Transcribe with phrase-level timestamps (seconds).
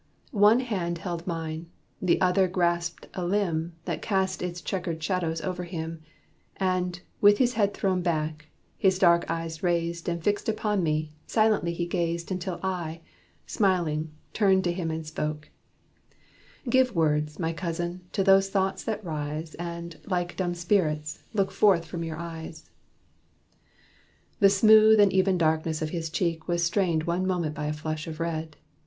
[0.31, 1.67] One hand held mine;
[2.01, 6.01] the other grasped a limb That cast its checkered shadows over him;
[6.57, 8.47] And, with his head thrown back,
[8.79, 13.01] his dark eyes raised And fixed upon me, silently he gazed Until I,
[13.45, 15.49] smiling, turned to him and spoke:
[16.67, 21.85] "Give words, my cousin, to those thoughts that rise, And, like dumb spirits, look forth
[21.85, 22.71] from your eyes."
[24.39, 28.07] The smooth and even darkness of his cheek Was stained one moment by a flush
[28.07, 28.55] of red.